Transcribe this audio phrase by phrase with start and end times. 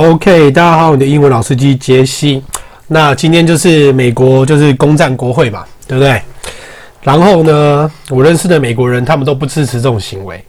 [0.00, 2.42] OK，大家好，我的英文老司机杰西。
[2.86, 6.22] 那今天就是美国就是攻占国会嘛，对不对？
[7.02, 10.42] 然后呢，我认识的美国人他们都不支持这种行为。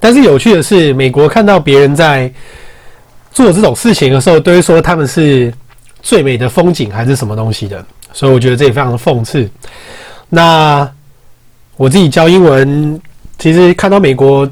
[0.00, 2.28] 但是有趣的是，美国看到别人在
[3.30, 5.54] 做这种事情的时候，都会说他们是
[6.02, 7.86] 最美的风景还是什么东西的。
[8.12, 9.48] 所以我觉得这也非常的讽刺。
[10.28, 10.90] 那
[11.76, 13.00] 我自己教英文，
[13.38, 14.50] 其实看到美国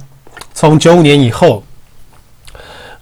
[0.52, 1.60] 从九五年以后。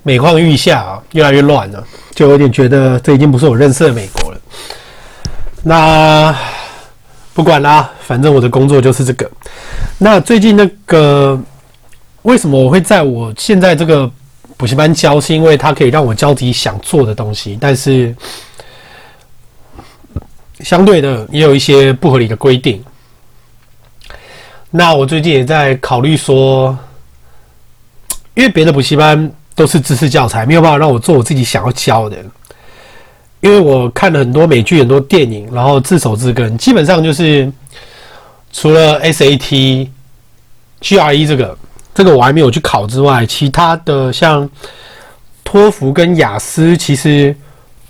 [0.04, 4.40] 每况愈下啊，越来越乱了，就有点觉得这已经不是我认识的美国了。
[5.62, 6.36] 那
[7.32, 9.30] 不管啦，反正我的工作就是这个。
[9.98, 11.40] 那最近那个
[12.22, 14.10] 为什么我会在我现在这个
[14.56, 15.20] 补习班教？
[15.20, 18.12] 是因为它可以让我教自己想做的东西，但是
[20.58, 22.82] 相对的也有一些不合理的规定。
[24.68, 26.76] 那我最近也在考虑说，
[28.34, 29.32] 因为别的补习班。
[29.54, 32.16] 都是知识教材，没有办法让我做我自己想要教的。
[33.40, 37.50] 因为我看了很多美剧、很多电影，然后自首自根，基本上就是
[38.52, 39.88] 除了 SAT、
[40.80, 41.58] GRE 这个，
[41.92, 44.48] 这个我还没有去考之外，其他的像
[45.42, 47.34] 托福跟雅思，其实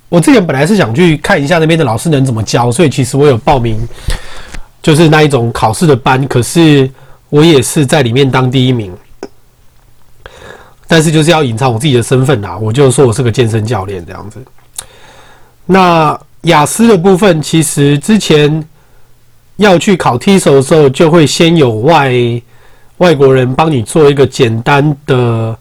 [0.08, 3.78] 我之前本来是想去看一下那边的老师能怎么教，所以其实我有报名，
[4.82, 6.90] 就是那一种考试的班，可是
[7.28, 8.90] 我也是在里面当第一名。
[10.92, 14.38] 但是就是要隐藏我自己的身份啊，我就说我是个健身教练这样子。
[15.64, 18.62] 那雅思的部分，其实之前
[19.56, 22.12] 要去考 TESOL 的时候，就会先有外
[22.98, 25.56] 外国人帮你做一个简单的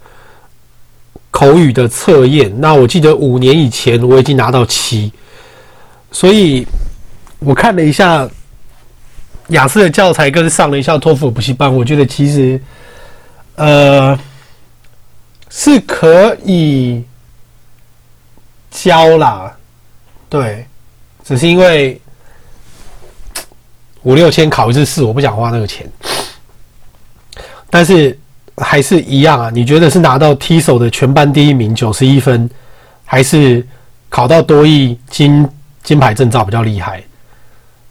[1.31, 2.53] 口语的测验。
[2.59, 5.13] 那我记得五年以前我已经拿到七，
[6.11, 6.67] 所以
[7.39, 8.29] 我看了一下
[9.47, 12.61] 雅思的教材，跟上了一下托福补习班，我觉得其实
[13.55, 14.19] 呃。
[15.53, 17.03] 是可以
[18.71, 19.53] 教啦，
[20.29, 20.65] 对，
[21.25, 21.99] 只是因为
[24.03, 25.85] 五六千考一次试，我不想花那个钱。
[27.69, 28.17] 但是
[28.55, 32.49] 还是一样啊，你觉得是拿到 T 手的全班第一名九十一分，
[33.03, 33.67] 还是
[34.07, 35.45] 考到多益金
[35.83, 37.03] 金牌证照比较厉害？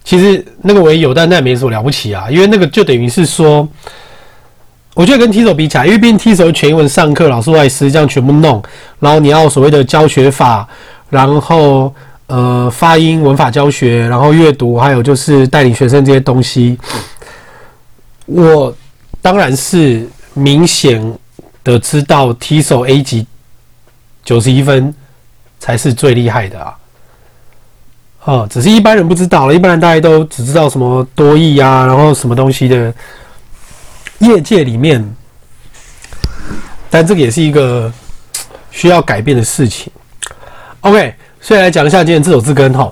[0.03, 3.69] 其实那个我也有，但那也没什么了不起啊，因为那个就等于是说。
[4.95, 8.61] 我觉得跟 TESOL 比起来，因为毕竟 TESOL 全英文上课，老师外师这样全部弄，
[8.99, 10.69] 然后你要所谓的教学法，
[11.09, 11.95] 然后
[12.27, 16.77] 呃发音、文法教学，然后阅读，还有就是带领学生这些东西，
[18.27, 18.75] 我
[19.23, 21.01] 当然是明显
[21.63, 23.25] 的知道 TESOL A 级
[24.25, 24.93] 九十一分
[25.61, 26.77] 才是最厉害的啊，
[28.25, 32.93] 哦，只是一般人不知道了，一般人大家都只知道什么多义啊，然后什么东西的。
[34.21, 35.05] 业界里面，
[36.89, 37.93] 但这个也是一个
[38.71, 39.93] 需要改变的事情。
[40.81, 42.91] OK，所以来讲一下今天这首字根哈。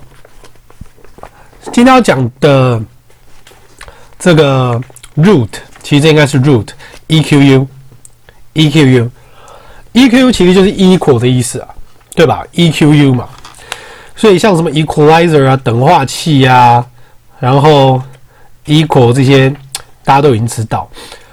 [1.71, 2.81] 今天要讲的
[4.17, 4.79] 这个
[5.17, 5.49] root，
[5.83, 11.69] 其实这应该是 root，E Q U，E Q U，E Q U 其实就是 equal 的意思啊，
[12.15, 13.29] 对吧？E Q U 嘛，
[14.15, 16.83] 所以像什么 equalizer 啊，等化器啊，
[17.39, 18.01] 然后
[18.65, 19.49] equal 这些，
[20.03, 20.89] 大家都已经知道。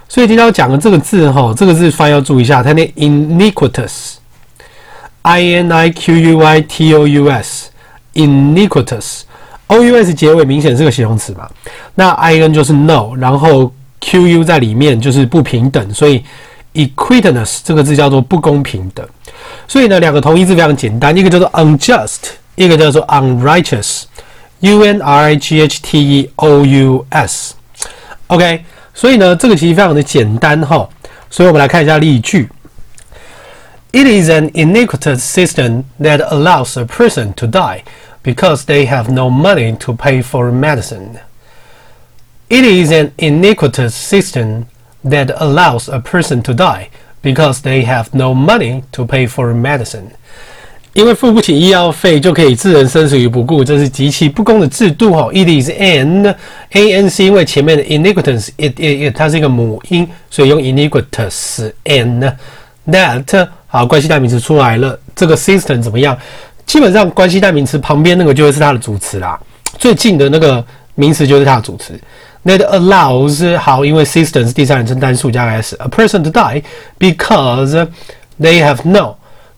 [0.09, 11.51] 所以今天要讲的这个字哈，这个字发音要注意一下，它念 iniquitous，i n i q u i t o u s，iniquitous，o u s 结尾明显是个形容词嘛，
[11.97, 16.23] 那 i n 就是 no，然后 q u 在里面就是不平等，所以
[16.75, 19.09] equitous 这个字叫做不公平的。
[19.67, 22.19] 所以呢，两个同义字非常简单，一个叫做 unjust，
[22.55, 28.65] 一个叫做 unrighteous，u n r i g h t e o u s，OK。
[28.96, 30.88] 所以呢，这个其实非常的简单哈，
[31.30, 32.50] 所以我们来看一下例句。
[33.94, 37.84] It is an iniquitous system that allows a person to die
[38.24, 41.20] because they have no money to pay for medicine.
[42.48, 44.66] It is an iniquitous system
[45.04, 46.90] that allows a person to die
[47.22, 50.12] because they have no money to pay for medicine.
[50.97, 55.29] 因为付不起医药费就可以置人生死于不顾，这是极其不公的制度哈。
[55.31, 56.35] It is an
[56.71, 62.33] a n 是因为前面的 iniquitous，it it it 它是一个母音，所以用 iniquitous and
[62.89, 64.99] that 好，关系代名词出来了。
[65.15, 66.17] 这个 system 怎么样？
[66.65, 69.39] 基本上关系代名词旁边那个就会是它的主词啦，
[69.79, 70.65] 最近的那个
[70.95, 71.93] 名词就是它的主词。
[72.47, 76.63] That allows 好，因为 system 是第三人称单数加 s，a person to die
[76.99, 77.87] because
[78.41, 79.17] they have no。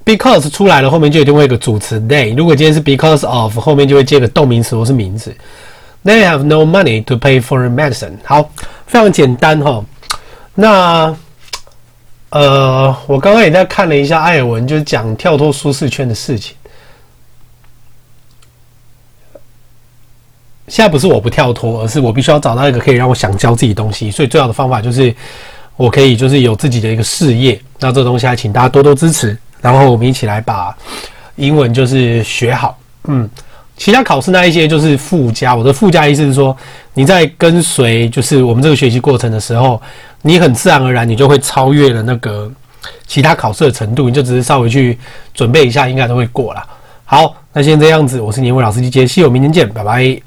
[0.08, 2.34] Because 出来了，后面就一定会有个主词 they。
[2.34, 5.36] 如果今天是 because of，后面就会接个动名词或是名词。
[6.02, 8.14] They have no money to pay for medicine。
[8.24, 8.50] 好，
[8.86, 9.84] 非常简单哈。
[10.54, 11.14] 那
[12.30, 16.56] 呃，我刚刚也在看了一下艾尔文，就是讲跳脱舒适圈的事情。
[20.68, 24.10] 现在不是我不跳脱，而是我必须要找到一个可以让我想教自己东西。
[24.10, 25.14] 所以最好的方法就是，
[25.76, 27.60] 我可以就是有自己的一个事业。
[27.78, 30.76] 那这个东西还请大家多多支持，然后我们一起来把
[31.36, 32.78] 英文就是学好。
[33.08, 33.28] 嗯，
[33.76, 35.54] 其他考试那一些就是附加。
[35.54, 36.56] 我的附加意思是说，
[36.94, 39.80] 你在跟随就是我们这个学习过程的时候，
[40.22, 42.50] 你很自然而然你就会超越了那个
[43.06, 44.98] 其他考试的程度，你就只是稍微去
[45.32, 46.62] 准备一下，应该都会过了。
[47.04, 50.20] 好，那先这样子，我是年伟老师机杰西，我明天见，拜拜。